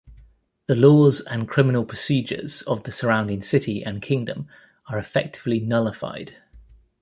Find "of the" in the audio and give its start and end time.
2.63-2.91